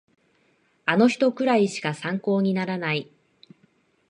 [0.87, 3.11] あの人くらいしか参考にならない